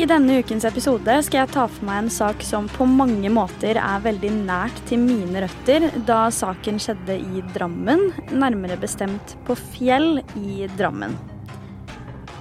[0.00, 3.76] I denne ukens episode skal jeg ta for meg en sak som på mange måter
[3.76, 10.22] er veldig nært til mine røtter, da saken skjedde i Drammen, nærmere bestemt på Fjell
[10.40, 11.12] i Drammen.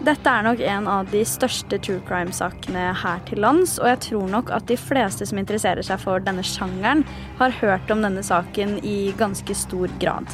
[0.01, 4.31] Dette er nok en av de største true crime-sakene her til lands, og jeg tror
[4.31, 7.03] nok at de fleste som interesserer seg for denne sjangeren,
[7.41, 10.31] har hørt om denne saken i ganske stor grad.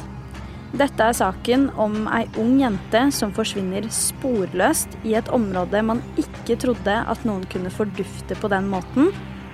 [0.76, 6.58] Dette er saken om ei ung jente som forsvinner sporløst i et område man ikke
[6.60, 9.08] trodde at noen kunne fordufte på den måten,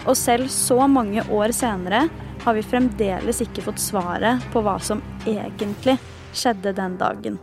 [0.04, 2.08] og selv så mange år senere
[2.42, 5.96] har vi fremdeles ikke fått svaret på hva som egentlig
[6.34, 7.38] skjedde den dagen.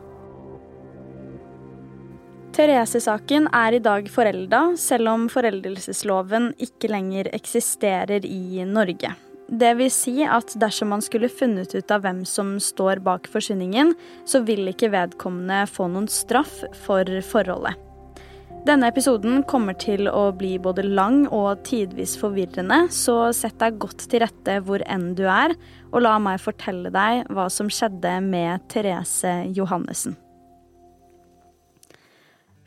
[2.51, 9.15] Therese-saken er i dag forelda, selv om foreldelsesloven ikke lenger eksisterer i Norge.
[9.51, 13.91] Det vil si at dersom man skulle funnet ut av hvem som står bak forsvinningen,
[14.23, 17.75] så vil ikke vedkommende få noen straff for forholdet.
[18.61, 24.05] Denne episoden kommer til å bli både lang og tidvis forvirrende, så sett deg godt
[24.07, 25.57] til rette hvor enn du er,
[25.89, 30.20] og la meg fortelle deg hva som skjedde med Therese Johannessen.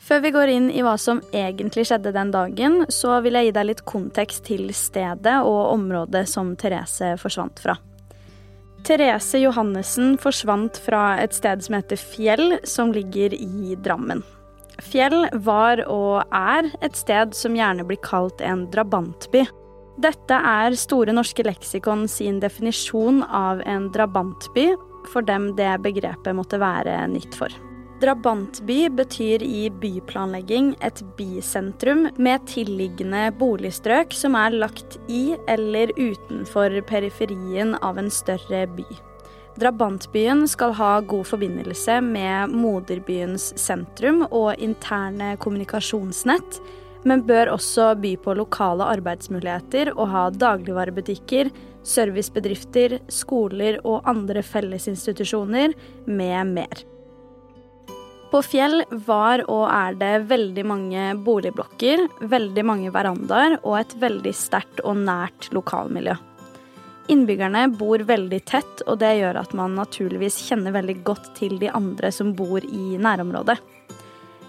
[0.05, 3.55] Før vi går inn i hva som egentlig skjedde den dagen, så vil jeg gi
[3.57, 7.79] deg litt kontekst til stedet og området som Therese forsvant fra.
[8.85, 14.21] Therese Johannessen forsvant fra et sted som heter Fjell, som ligger i Drammen.
[14.85, 19.47] Fjell var og er et sted som gjerne blir kalt en drabantby.
[20.05, 24.75] Dette er Store norske leksikon sin definisjon av en drabantby,
[25.13, 27.49] for dem det begrepet måtte være nytt for.
[28.01, 36.75] Drabantby betyr i byplanlegging et bysentrum med tilliggende boligstrøk som er lagt i eller utenfor
[36.89, 38.87] periferien av en større by.
[39.63, 46.59] Drabantbyen skal ha god forbindelse med moderbyens sentrum og interne kommunikasjonsnett,
[47.07, 51.53] men bør også by på lokale arbeidsmuligheter og ha dagligvarebutikker,
[51.87, 55.77] servicebedrifter, skoler og andre fellesinstitusjoner
[56.11, 56.85] med mer.
[58.35, 64.33] På Fjell var og er det veldig mange boligblokker, veldig mange verandaer og et veldig
[64.35, 66.17] sterkt og nært lokalmiljø.
[67.15, 71.71] Innbyggerne bor veldig tett, og det gjør at man naturligvis kjenner veldig godt til de
[71.71, 73.61] andre som bor i nærområdet.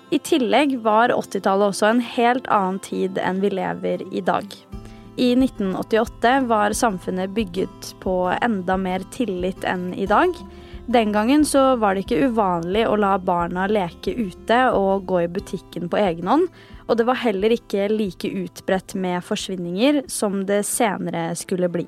[0.10, 4.50] I tillegg var 80-tallet også en helt annen tid enn vi lever i dag.
[5.22, 10.34] I 1988 var samfunnet bygget på enda mer tillit enn i dag.
[10.88, 15.30] Den gangen så var det ikke uvanlig å la barna leke ute og gå i
[15.34, 16.50] butikken på egen hånd,
[16.86, 21.88] og det var heller ikke like utbredt med forsvinninger som det senere skulle bli.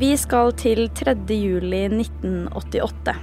[0.00, 1.14] Vi skal til 3.
[1.30, 3.14] juli 1988.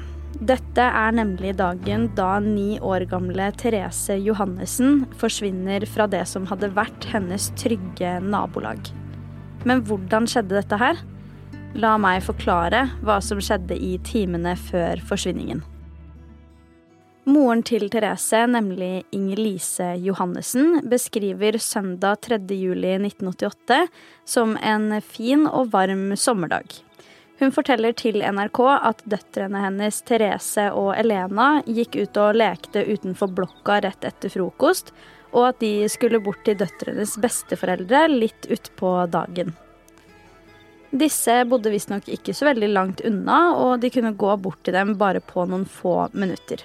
[0.48, 6.70] Dette er nemlig dagen da ni år gamle Therese Johannessen forsvinner fra det som hadde
[6.78, 8.92] vært hennes trygge nabolag.
[9.68, 11.00] Men hvordan skjedde dette her?
[11.78, 15.60] La meg forklare hva som skjedde i timene før forsvinningen.
[17.30, 22.40] Moren til Therese, nemlig Inger-Lise Johannessen, beskriver søndag 3.
[22.56, 23.78] juli 1988
[24.26, 26.80] som en fin og varm sommerdag.
[27.38, 33.30] Hun forteller til NRK at døtrene hennes Therese og Elena gikk ut og lekte utenfor
[33.38, 34.90] blokka rett etter frokost,
[35.36, 39.54] og at de skulle bort til døtrenes besteforeldre litt utpå dagen.
[40.96, 44.96] Disse bodde visstnok ikke så veldig langt unna, og de kunne gå bort til dem
[45.00, 46.64] bare på noen få minutter.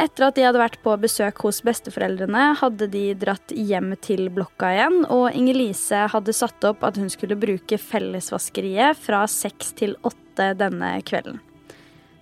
[0.00, 4.70] Etter at de hadde vært på besøk hos besteforeldrene, hadde de dratt hjem til blokka
[4.72, 10.54] igjen, og Inger-Lise hadde satt opp at hun skulle bruke fellesvaskeriet fra seks til åtte
[10.56, 11.42] denne kvelden.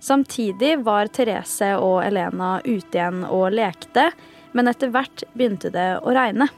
[0.03, 4.09] Samtidig var Therese og Elena ute igjen og lekte,
[4.51, 6.49] men etter hvert begynte det å regne.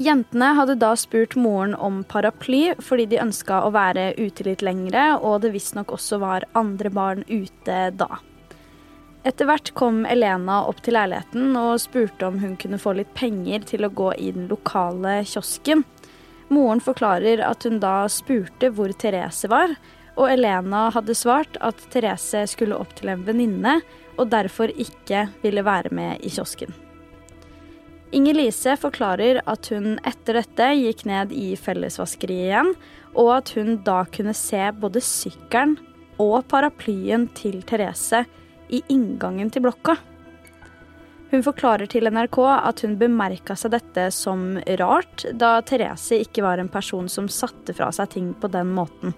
[0.00, 5.18] Jentene hadde da spurt moren om paraply fordi de ønska å være ute litt lengre,
[5.20, 8.22] og det visstnok også var andre barn ute da.
[9.22, 13.62] Etter hvert kom Elena opp til leiligheten og spurte om hun kunne få litt penger
[13.68, 15.84] til å gå i den lokale kiosken.
[16.52, 19.76] Moren forklarer at hun da spurte hvor Therese var,
[20.16, 23.78] og Elena hadde svart at Therese skulle opp til en venninne
[24.18, 26.74] og derfor ikke ville være med i kiosken.
[28.12, 32.72] Inger-Lise forklarer at hun etter dette gikk ned i fellesvaskeriet igjen,
[33.16, 35.78] og at hun da kunne se både sykkelen
[36.20, 38.24] og paraplyen til Therese
[38.72, 39.96] i inngangen til blokka.
[41.32, 46.60] Hun forklarer til NRK at hun bemerka seg dette som rart, da Therese ikke var
[46.60, 49.16] en person som satte fra seg ting på den måten.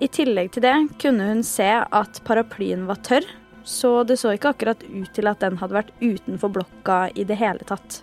[0.00, 3.28] I tillegg til det kunne hun se at paraplyen var tørr,
[3.64, 7.38] så det så ikke akkurat ut til at den hadde vært utenfor blokka i det
[7.40, 8.00] hele tatt.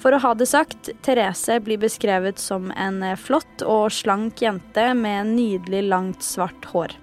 [0.00, 5.34] For å ha det sagt, Therese blir beskrevet som en flott og slank jente med
[5.34, 6.96] nydelig langt, svart hår.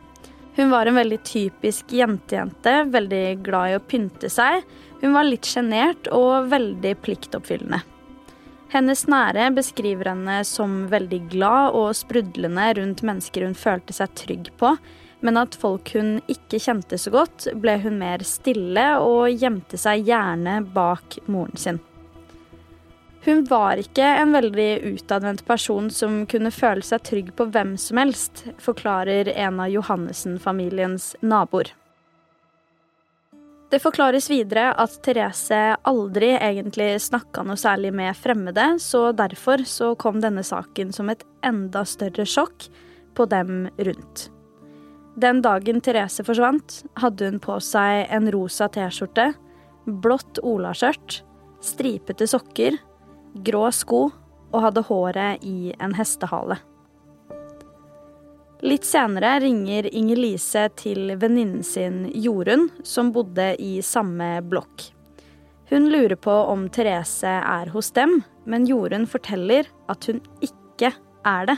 [0.57, 4.63] Hun var en veldig typisk jentejente, veldig glad i å pynte seg.
[5.03, 7.83] Hun var litt sjenert og veldig pliktoppfyllende.
[8.73, 14.49] Hennes nære beskriver henne som veldig glad og sprudlende rundt mennesker hun følte seg trygg
[14.59, 14.73] på,
[15.19, 20.05] men at folk hun ikke kjente så godt, ble hun mer stille og gjemte seg
[20.07, 21.79] gjerne bak moren sin.
[23.27, 27.99] Hun var ikke en veldig utadvendt person som kunne føle seg trygg på hvem som
[27.99, 31.73] helst, forklarer en av Johannessen-familiens naboer.
[33.67, 35.59] Det forklares videre at Therese
[35.89, 41.27] aldri egentlig snakka noe særlig med fremmede, så derfor så kom denne saken som et
[41.43, 42.69] enda større sjokk
[43.17, 44.29] på dem rundt.
[45.17, 49.31] Den dagen Therese forsvant, hadde hun på seg en rosa T-skjorte,
[49.87, 51.23] blått olaskjørt,
[51.65, 52.77] stripete sokker,
[53.47, 54.03] grå sko
[54.51, 56.59] og hadde håret i en hestehale.
[58.61, 64.85] Litt senere ringer Inger-Lise til venninnen sin Jorunn, som bodde i samme blokk.
[65.69, 70.93] Hun lurer på om Therese er hos dem, men Jorunn forteller at hun ikke
[71.25, 71.57] er det.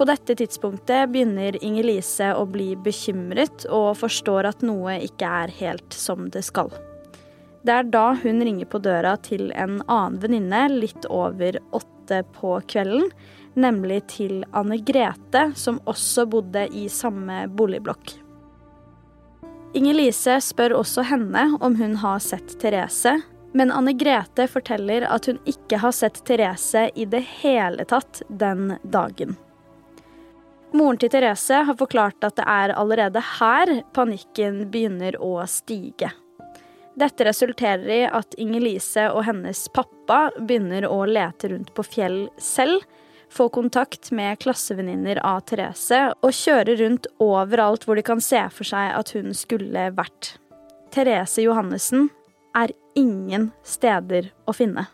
[0.00, 5.92] På dette tidspunktet begynner Inger-Lise å bli bekymret og forstår at noe ikke er helt
[5.92, 6.70] som det skal.
[7.60, 12.54] Det er da hun ringer på døra til en annen venninne litt over åtte på
[12.72, 13.10] kvelden,
[13.60, 18.14] nemlig til Anne Grete, som også bodde i samme boligblokk.
[19.76, 23.18] Inger-Lise spør også henne om hun har sett Therese,
[23.52, 28.78] men Anne Grete forteller at hun ikke har sett Therese i det hele tatt den
[28.80, 29.36] dagen.
[30.72, 36.12] Moren til Therese har forklart at det er allerede her panikken begynner å stige.
[36.98, 42.84] Dette resulterer i at Inger-Lise og hennes pappa begynner å lete rundt på Fjell selv,
[43.30, 48.66] få kontakt med klassevenninner av Therese og kjøre rundt overalt hvor de kan se for
[48.66, 50.34] seg at hun skulle vært.
[50.90, 52.08] Therese Johannessen
[52.58, 54.88] er ingen steder å finne.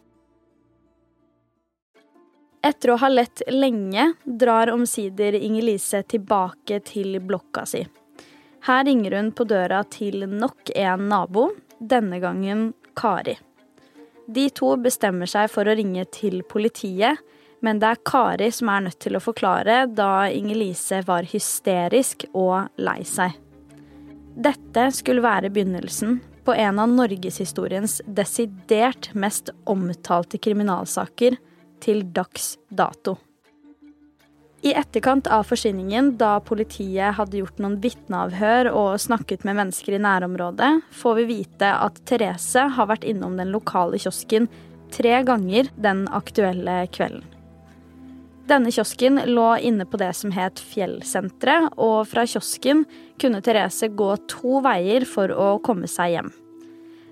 [2.66, 7.84] Etter å ha lett lenge drar omsider Inger-Lise tilbake til blokka si.
[8.66, 13.36] Her ringer hun på døra til nok en nabo, denne gangen Kari.
[14.26, 17.22] De to bestemmer seg for å ringe til politiet,
[17.62, 22.72] men det er Kari som er nødt til å forklare, da Inger-Lise var hysterisk og
[22.82, 23.36] lei seg.
[24.34, 31.38] Dette skulle være begynnelsen på en av norgeshistoriens desidert mest omtalte kriminalsaker
[31.86, 33.16] til dags dato.
[34.66, 40.00] I etterkant av forsvinningen, da politiet hadde gjort noen vitneavhør og snakket med mennesker i
[40.02, 44.48] nærområdet, får vi vite at Therese har vært innom den lokale kiosken
[44.94, 47.22] tre ganger den aktuelle kvelden.
[48.46, 52.84] Denne kiosken lå inne på det som het Fjellsenteret, og fra kiosken
[53.20, 56.34] kunne Therese gå to veier for å komme seg hjem.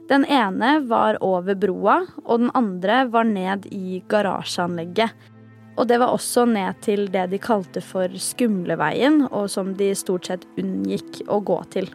[0.08, 5.14] Den ene var over broa, og den andre var ned i garasjeanlegget.
[5.74, 10.28] Og det var også ned til det de kalte for Skumleveien, og som de stort
[10.28, 11.88] sett unngikk å gå til.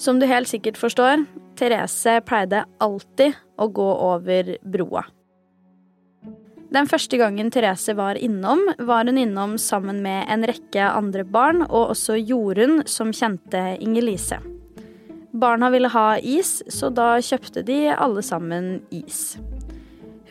[0.00, 1.26] Som du helt sikkert forstår,
[1.56, 5.06] Therese pleide alltid å gå over broa.
[6.76, 11.62] Den første gangen Therese var innom, var hun innom sammen med en rekke andre barn,
[11.66, 14.42] og også Jorunn, som kjente Inger-Lise.
[15.36, 19.36] Barna ville ha is, så da kjøpte de alle sammen is.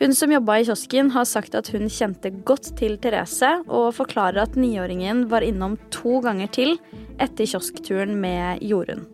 [0.00, 4.42] Hun som jobba i kiosken, har sagt at hun kjente godt til Therese, og forklarer
[4.42, 6.74] at niåringen var innom to ganger til
[7.22, 9.06] etter kioskturen med Jorunn.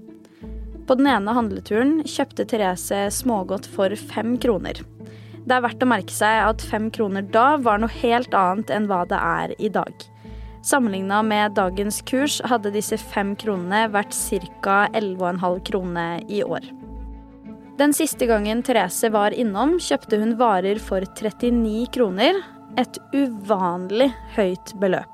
[0.88, 4.80] På den ene handleturen kjøpte Therese smågodt for fem kroner.
[5.44, 8.88] Det er verdt å merke seg at fem kroner da var noe helt annet enn
[8.90, 9.92] hva det er i dag.
[10.62, 14.87] Sammenligna med dagens kurs hadde disse fem kronene vært ca.
[14.95, 16.69] 11,5 kroner i år.
[17.81, 22.38] Den siste gangen Therese var innom, kjøpte hun varer for 39 kroner.
[22.78, 25.11] Et uvanlig høyt beløp.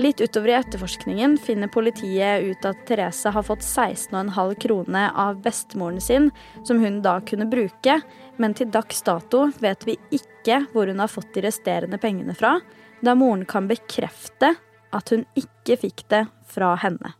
[0.00, 6.00] Litt utover i etterforskningen finner politiet ut at Therese har fått 16,5 kroner av bestemoren
[6.00, 6.30] sin,
[6.64, 7.98] som hun da kunne bruke,
[8.40, 12.54] men til dags dato vet vi ikke hvor hun har fått de resterende pengene fra,
[13.02, 14.54] da moren kan bekrefte
[14.92, 17.14] at hun ikke fikk det fra henne.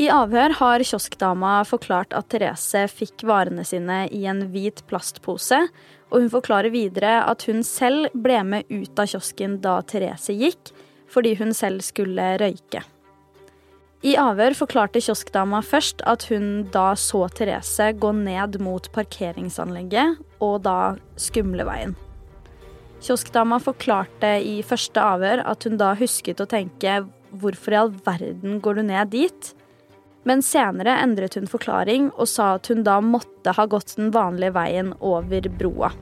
[0.00, 5.60] I avhør har kioskdama forklart at Therese fikk varene sine i en hvit plastpose,
[6.10, 10.72] og hun forklarer videre at hun selv ble med ut av kiosken da Therese gikk,
[11.06, 12.82] fordi hun selv skulle røyke.
[14.04, 20.58] I avhør forklarte kioskdama først at hun da så Therese gå ned mot parkeringsanlegget og
[20.66, 21.94] da Skumleveien.
[23.04, 27.02] Kioskdama forklarte i første avhør at hun da husket å tenke
[27.36, 29.50] hvorfor i all verden går du ned dit?
[30.24, 34.54] Men senere endret hun forklaring og sa at hun da måtte ha gått den vanlige
[34.56, 35.92] veien over broa.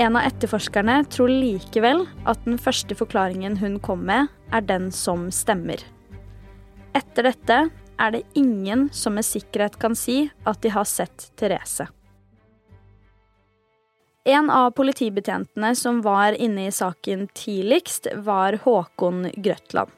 [0.00, 5.26] En av etterforskerne tror likevel at den første forklaringen hun kom med, er den som
[5.34, 5.82] stemmer.
[6.96, 7.60] Etter dette
[7.98, 11.90] er det ingen som med sikkerhet kan si at de har sett Therese.
[14.28, 19.88] En av politibetjentene som var inne i saken tidligst, var Håkon Grøtland.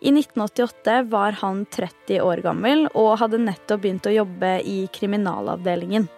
[0.00, 6.08] I 1988 var han 30 år gammel og hadde nettopp begynt å jobbe i kriminalavdelingen.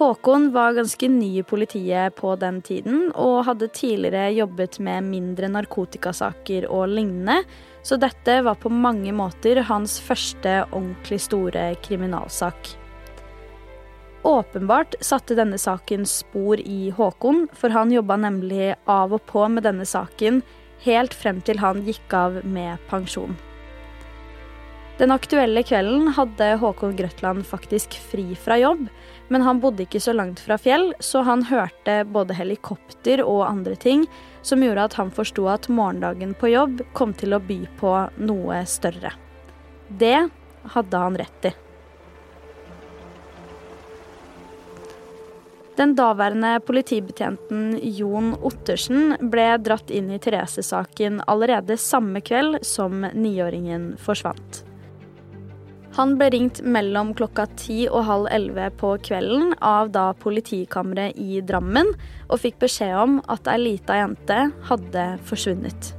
[0.00, 5.52] Håkon var ganske ny i politiet på den tiden, og hadde tidligere jobbet med mindre
[5.54, 7.44] narkotikasaker og lignende,
[7.86, 12.74] så dette var på mange måter hans første ordentlig store kriminalsak.
[14.22, 19.62] Åpenbart satte denne saken spor i Håkon, for han jobba nemlig av og på med
[19.66, 20.42] denne saken
[20.82, 23.36] helt frem til han gikk av med pensjon.
[24.98, 28.88] Den aktuelle kvelden hadde Håkon Grøtland faktisk fri fra jobb,
[29.30, 33.76] men han bodde ikke så langt fra fjell, så han hørte både helikopter og andre
[33.78, 34.08] ting
[34.42, 38.64] som gjorde at han forsto at morgendagen på jobb kom til å by på noe
[38.66, 39.14] større.
[39.86, 40.26] Det
[40.74, 41.54] hadde han rett i.
[45.78, 53.92] Den daværende politibetjenten Jon Ottersen ble dratt inn i Therese-saken allerede samme kveld som niåringen
[54.02, 54.64] forsvant.
[55.94, 61.38] Han ble ringt mellom klokka ti og halv elleve på kvelden av da politikammeret i
[61.46, 61.92] Drammen,
[62.26, 65.92] og fikk beskjed om at ei lita jente hadde forsvunnet.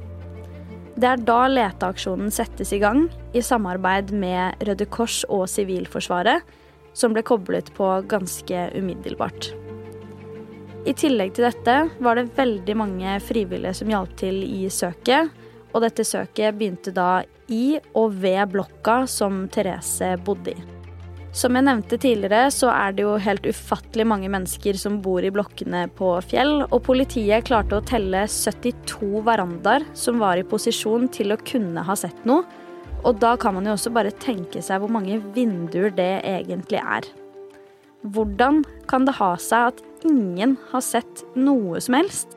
[1.00, 6.44] Det er da leteaksjonen settes i gang, i samarbeid med Røde Kors og Sivilforsvaret,
[6.92, 9.52] som ble koblet på ganske umiddelbart.
[10.88, 15.28] I tillegg til dette var det veldig mange frivillige som hjalp til i søket,
[15.74, 17.22] og dette søket begynte da
[17.52, 20.62] i og ved blokka som Therese bodde i.
[21.36, 25.30] Som jeg nevnte tidligere, så er det jo helt ufattelig mange mennesker som bor i
[25.30, 31.36] blokkene på Fjell, og politiet klarte å telle 72 verandaer som var i posisjon til
[31.36, 32.42] å kunne ha sett noe.
[33.04, 37.06] Og da kan man jo også bare tenke seg hvor mange vinduer det egentlig er.
[38.02, 42.36] Hvordan kan det ha seg at ingen har sett noe som helst?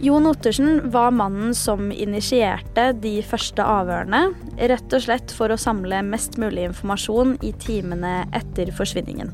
[0.00, 4.28] Jon Ottersen var mannen som initierte de første avhørene,
[4.70, 9.32] rett og slett for å samle mest mulig informasjon i timene etter forsvinningen.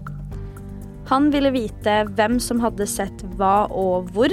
[1.13, 4.33] Han ville vite hvem som hadde sett hva og hvor,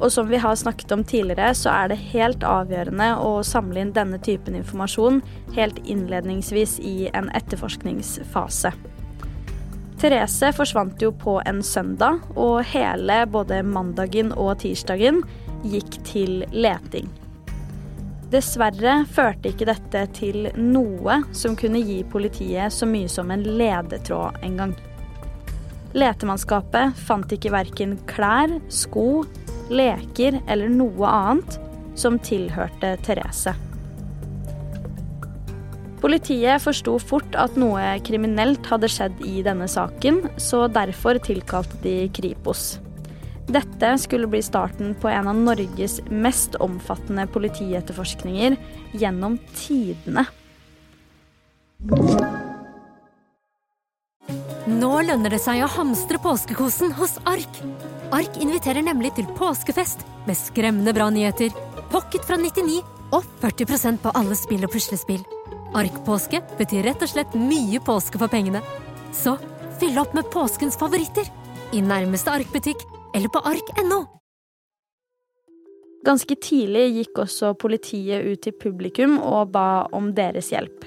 [0.00, 3.96] og som vi har snakket om tidligere, så er det helt avgjørende å samle inn
[3.96, 5.22] denne typen informasjon
[5.56, 8.76] helt innledningsvis i en etterforskningsfase.
[10.00, 15.20] Therese forsvant jo på en søndag, og hele både mandagen og tirsdagen
[15.60, 17.10] gikk til leting.
[18.32, 24.40] Dessverre førte ikke dette til noe som kunne gi politiet så mye som en ledetråd
[24.46, 24.72] engang.
[25.92, 29.24] Letemannskapet fant ikke verken klær, sko,
[29.68, 31.58] leker eller noe annet
[31.98, 33.52] som tilhørte Therese.
[36.00, 42.08] Politiet forsto fort at noe kriminelt hadde skjedd i denne saken, så derfor tilkalte de
[42.16, 42.78] Kripos.
[43.50, 48.56] Dette skulle bli starten på en av Norges mest omfattende politietterforskninger
[48.96, 50.24] gjennom tidene.
[54.70, 57.60] Nå lønner det seg å hamstre påskekosen hos Ark.
[58.14, 61.50] Ark inviterer nemlig til påskefest med skremmende bra nyheter,
[61.90, 62.78] pocket fra 99
[63.10, 65.24] og 40% på alle spill og puslespill.
[65.70, 68.62] Arkpåske betyr rett og slett mye påske for pengene.
[69.14, 69.36] Så
[69.78, 71.28] fyll opp med påskens favoritter
[71.72, 72.82] i nærmeste arkbutikk
[73.14, 74.00] eller på ark.no.
[76.06, 80.86] Ganske tidlig gikk også politiet ut til publikum og ba om deres hjelp.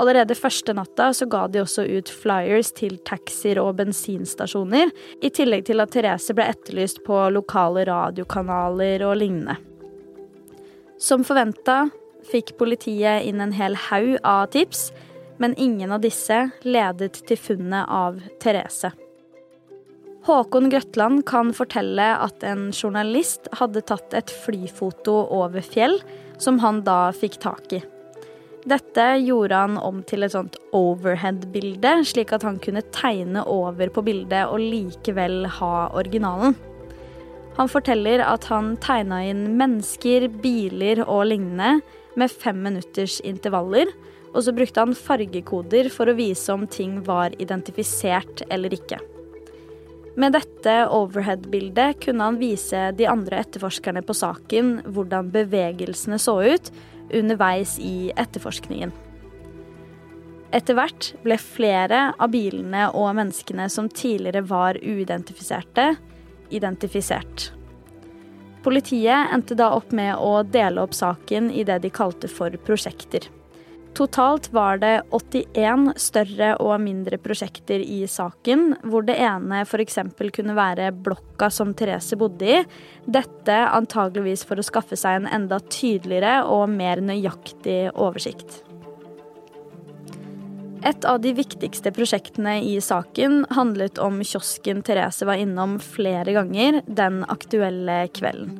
[0.00, 4.88] Allerede første natta så ga de også ut flyers til taxier og bensinstasjoner,
[5.20, 9.58] i tillegg til at Therese ble etterlyst på lokale radiokanaler og lignende.
[10.96, 11.82] Som forventa
[12.30, 14.90] fikk politiet inn en hel haug av tips,
[15.42, 18.92] men ingen av disse ledet til funnet av Therese.
[20.22, 25.98] Håkon Grøtland kan fortelle at en journalist hadde tatt et flyfoto over fjell,
[26.38, 27.80] som han da fikk tak i.
[28.62, 34.04] Dette gjorde han om til et sånt overhead-bilde, slik at han kunne tegne over på
[34.06, 36.54] bildet og likevel ha originalen.
[37.58, 41.80] Han forteller at han tegna inn mennesker, biler og lignende
[42.18, 43.90] med fem minutters intervaller,
[44.32, 49.00] og så brukte han fargekoder for å vise om ting var identifisert eller ikke.
[50.16, 56.68] Med dette overhead-bildet kunne han vise de andre etterforskerne på saken hvordan bevegelsene så ut
[57.12, 58.92] underveis i etterforskningen.
[60.52, 65.94] Etter hvert ble flere av bilene og menneskene som tidligere var uidentifiserte,
[66.52, 67.48] identifisert.
[68.62, 73.26] Politiet endte da opp med å dele opp saken i det de kalte for prosjekter.
[73.92, 79.98] Totalt var det 81 større og mindre prosjekter i saken, hvor det ene f.eks.
[80.32, 82.62] kunne være blokka som Therese bodde i.
[83.04, 88.62] Dette antageligvis for å skaffe seg en enda tydeligere og mer nøyaktig oversikt.
[90.82, 96.80] Et av de viktigste prosjektene i saken handlet om kiosken Therese var innom flere ganger
[96.90, 98.56] den aktuelle kvelden.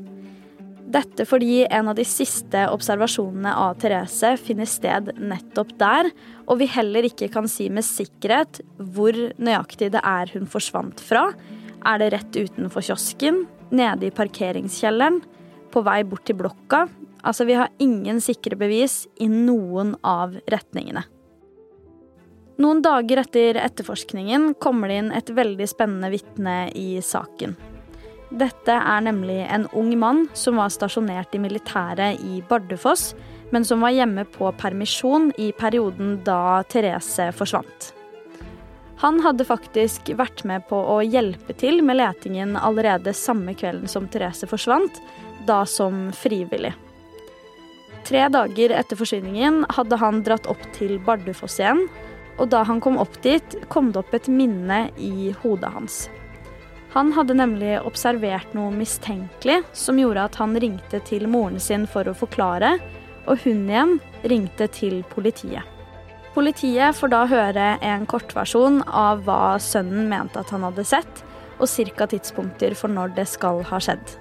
[0.93, 6.12] Dette fordi en av de siste observasjonene av Therese finner sted nettopp der,
[6.47, 11.31] og vi heller ikke kan si med sikkerhet hvor nøyaktig det er hun forsvant fra.
[11.88, 13.49] Er det rett utenfor kiosken?
[13.75, 15.18] Nede i parkeringskjelleren?
[15.75, 16.85] På vei bort til blokka?
[17.25, 21.03] Altså, vi har ingen sikre bevis i noen av retningene.
[22.61, 27.57] Noen dager etter etterforskningen kommer det inn et veldig spennende vitne i saken.
[28.33, 33.12] Dette er nemlig en ung mann som var stasjonert i militæret i Bardufoss,
[33.53, 37.93] men som var hjemme på permisjon i perioden da Therese forsvant.
[39.03, 44.07] Han hadde faktisk vært med på å hjelpe til med letingen allerede samme kvelden som
[44.09, 45.01] Therese forsvant,
[45.49, 46.73] da som frivillig.
[48.07, 51.85] Tre dager etter forsvinningen hadde han dratt opp til Bardufoss igjen,
[52.38, 56.03] og da han kom opp dit, kom det opp et minne i hodet hans.
[56.92, 62.09] Han hadde nemlig observert noe mistenkelig som gjorde at han ringte til moren sin for
[62.09, 62.75] å forklare,
[63.25, 65.64] og hun igjen ringte til politiet.
[66.33, 71.25] Politiet får da høre en kortversjon av hva sønnen mente at han hadde sett,
[71.61, 72.07] og ca.
[72.09, 74.16] tidspunkter for når det skal ha skjedd.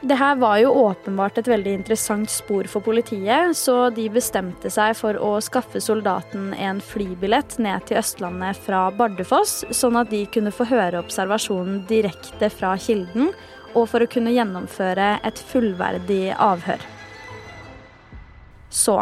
[0.00, 4.94] Det her var jo åpenbart et veldig interessant spor for politiet, så de bestemte seg
[4.96, 10.54] for å skaffe soldaten en flybillett ned til Østlandet fra Bardufoss, sånn at de kunne
[10.56, 13.28] få høre observasjonen direkte fra kilden,
[13.76, 16.80] og for å kunne gjennomføre et fullverdig avhør.
[18.72, 18.96] Så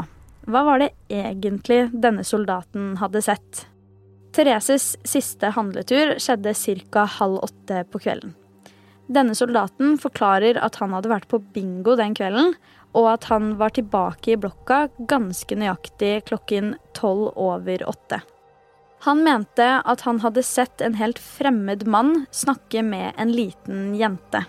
[0.49, 3.67] hva var det egentlig denne soldaten hadde sett?
[4.35, 6.59] Thereses siste handletur skjedde
[6.91, 7.07] ca.
[7.21, 8.35] halv åtte på kvelden.
[9.09, 12.53] Denne soldaten forklarer at han hadde vært på bingo den kvelden,
[12.97, 18.21] og at han var tilbake i blokka ganske nøyaktig klokken tolv over åtte.
[19.07, 24.45] Han mente at han hadde sett en helt fremmed mann snakke med en liten jente.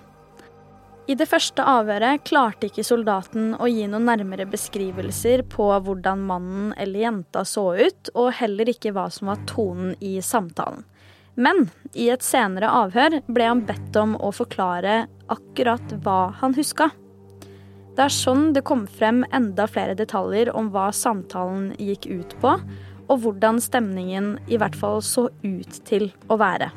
[1.10, 6.74] I det første avhøret klarte ikke soldaten å gi noen nærmere beskrivelser på hvordan mannen
[6.78, 10.84] eller jenta så ut, og heller ikke hva som var tonen i samtalen.
[11.39, 16.89] Men i et senere avhør ble han bedt om å forklare akkurat hva han huska.
[17.95, 22.54] Det er sånn det kom frem enda flere detaljer om hva samtalen gikk ut på,
[23.10, 26.69] og hvordan stemningen i hvert fall så ut til å være.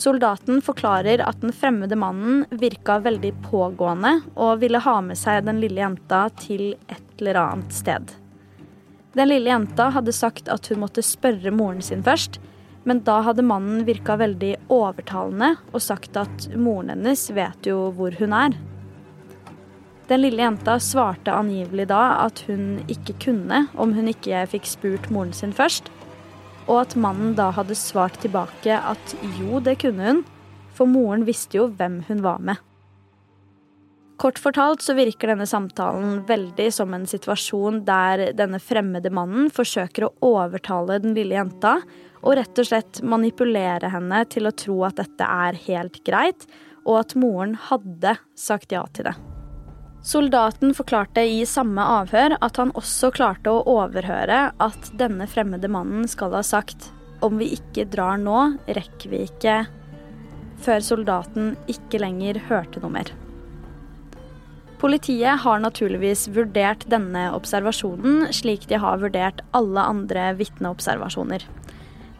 [0.00, 5.60] Soldaten forklarer at den fremmede mannen virka veldig pågående og ville ha med seg den
[5.60, 8.14] lille jenta til et eller annet sted.
[9.16, 12.38] Den lille jenta hadde sagt at hun måtte spørre moren sin først,
[12.88, 18.16] men da hadde mannen virka veldig overtalende og sagt at moren hennes vet jo hvor
[18.20, 18.56] hun er.
[20.10, 25.10] Den lille jenta svarte angivelig da at hun ikke kunne om hun ikke fikk spurt
[25.14, 25.92] moren sin først,
[26.66, 30.24] og at mannen da hadde svart tilbake at jo, det kunne hun,
[30.74, 32.58] for moren visste jo hvem hun var med.
[34.20, 40.08] Kort fortalt så virker denne samtalen veldig som en situasjon der denne fremmede mannen forsøker
[40.08, 41.78] å overtale den lille jenta
[42.20, 46.46] og rett og slett manipulere henne til å tro at dette er helt greit,
[46.84, 49.16] og at moren hadde sagt ja til det.
[50.04, 56.08] Soldaten forklarte i samme avhør at han også klarte å overhøre at denne fremmede mannen
[56.08, 56.88] skal ha sagt
[57.20, 59.58] om vi ikke drar nå, rekker vi ikke
[60.60, 63.12] før soldaten ikke lenger hørte noe mer.
[64.80, 71.44] Politiet har naturligvis vurdert denne observasjonen slik de har vurdert alle andre vitneobservasjoner.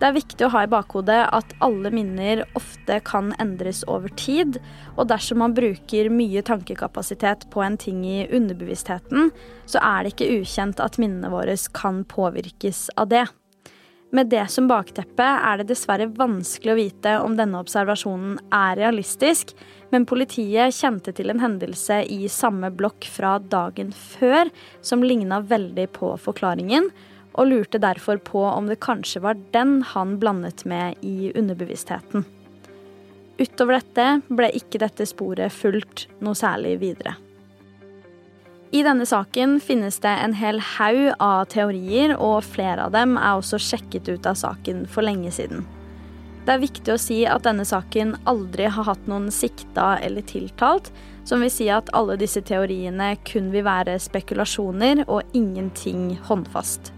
[0.00, 4.56] Det er viktig å ha i bakhodet at alle minner ofte kan endres over tid,
[4.96, 9.28] og dersom man bruker mye tankekapasitet på en ting i underbevisstheten,
[9.68, 13.26] så er det ikke ukjent at minnene våre kan påvirkes av det.
[14.16, 19.52] Med det som bakteppe er det dessverre vanskelig å vite om denne observasjonen er realistisk,
[19.92, 24.48] men politiet kjente til en hendelse i samme blokk fra dagen før
[24.80, 26.88] som ligna veldig på forklaringen,
[27.32, 32.26] og lurte derfor på om det kanskje var den han blandet med i underbevisstheten.
[33.40, 37.16] Utover dette ble ikke dette sporet fulgt noe særlig videre.
[38.70, 43.40] I denne saken finnes det en hel haug av teorier, og flere av dem er
[43.40, 45.64] også sjekket ut av saken for lenge siden.
[46.46, 50.92] Det er viktig å si at denne saken aldri har hatt noen sikta eller tiltalt,
[51.26, 56.94] som vil si at alle disse teoriene kun vil være spekulasjoner og ingenting håndfast.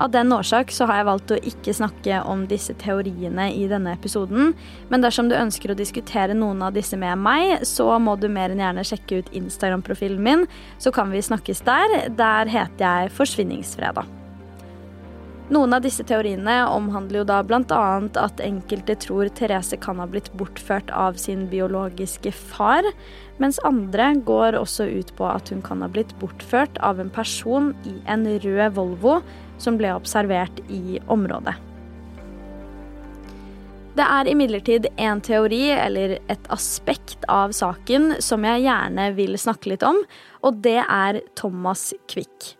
[0.00, 3.92] Av den årsak så har jeg valgt å ikke snakke om disse teoriene i denne
[3.92, 4.54] episoden.
[4.88, 8.54] Men dersom du ønsker å diskutere noen av disse med meg, så må du mer
[8.54, 10.46] enn gjerne sjekke ut Instagram-profilen min,
[10.80, 11.98] så kan vi snakkes der.
[12.16, 14.19] Der heter jeg Forsvinningsfredag.
[15.50, 17.78] Noen av disse teoriene omhandler jo da bl.a.
[18.22, 22.86] at enkelte tror Therese kan ha blitt bortført av sin biologiske far,
[23.42, 27.72] mens andre går også ut på at hun kan ha blitt bortført av en person
[27.82, 29.16] i en rød Volvo
[29.58, 31.56] som ble observert i området.
[33.98, 39.74] Det er imidlertid en teori, eller et aspekt av saken, som jeg gjerne vil snakke
[39.74, 39.98] litt om,
[40.46, 42.54] og det er Thomas Quick.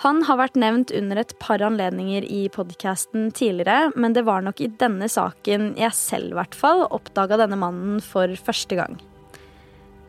[0.00, 4.62] Han har vært nevnt under et par anledninger i podkasten tidligere, men det var nok
[4.64, 8.96] i denne saken jeg selv i hvert fall oppdaga denne mannen for første gang.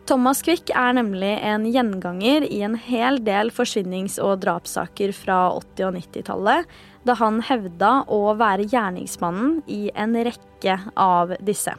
[0.08, 5.90] Thomas Quick er nemlig en gjenganger i en hel del forsvinnings- og drapssaker fra 80-
[5.90, 6.74] og 90-tallet,
[7.04, 11.76] da han hevda å være gjerningsmannen i en rekke av disse.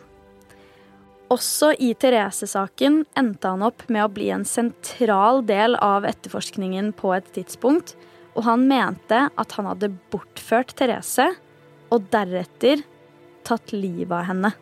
[1.32, 7.14] Også i Therese-saken endte han opp med å bli en sentral del av etterforskningen på
[7.16, 7.94] et tidspunkt,
[8.36, 11.30] og han mente at han hadde bortført Therese
[11.92, 12.82] og deretter
[13.48, 14.52] tatt livet av henne.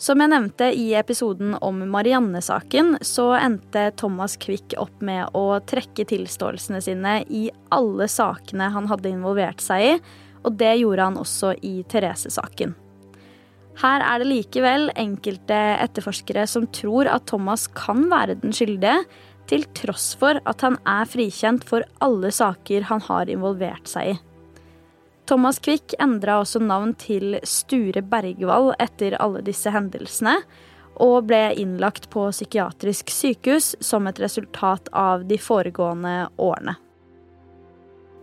[0.00, 6.06] Som jeg nevnte i episoden om Marianne-saken, så endte Thomas Quick opp med å trekke
[6.08, 9.96] tilståelsene sine i alle sakene han hadde involvert seg i,
[10.40, 12.72] og det gjorde han også i Therese-saken.
[13.80, 19.04] Her er det likevel enkelte etterforskere som tror at Thomas kan være den skyldige,
[19.50, 24.18] til tross for at han er frikjent for alle saker han har involvert seg i.
[25.26, 30.36] Thomas Quick endra også navn til Sture Bergvall etter alle disse hendelsene,
[31.00, 36.76] og ble innlagt på psykiatrisk sykehus som et resultat av de foregående årene.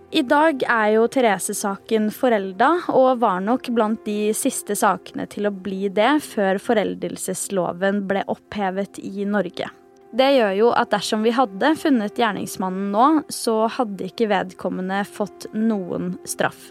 [0.07, 5.51] I dag er jo Therese-saken forelda, og var nok blant de siste sakene til å
[5.51, 9.67] bli det før foreldelsesloven ble opphevet i Norge.
[10.15, 15.49] Det gjør jo at dersom vi hadde funnet gjerningsmannen nå, så hadde ikke vedkommende fått
[15.51, 16.69] noen straff.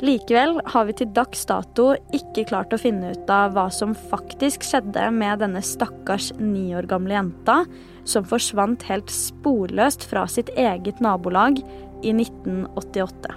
[0.00, 4.64] Likevel har vi til dags dato ikke klart å finne ut av hva som faktisk
[4.64, 7.62] skjedde med denne stakkars ni år gamle jenta
[8.04, 11.62] som forsvant helt sporløst fra sitt eget nabolag
[12.02, 13.34] i 1988.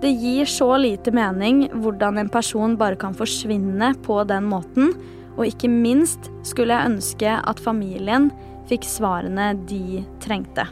[0.00, 4.94] Det gir så lite mening hvordan en person bare kan forsvinne på den måten,
[5.36, 8.30] og ikke minst skulle jeg ønske at familien
[8.70, 10.66] fikk svarene de trengte.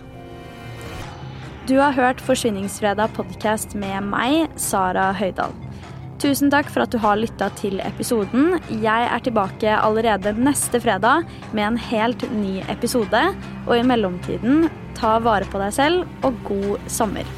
[1.69, 5.53] Du har hørt Forsvinningsfredag podkast med meg, Sara Høydahl.
[6.19, 8.57] Tusen takk for at du har lytta til episoden.
[8.83, 13.21] Jeg er tilbake allerede neste fredag med en helt ny episode.
[13.69, 14.67] Og i mellomtiden,
[14.99, 17.38] ta vare på deg selv, og god sommer.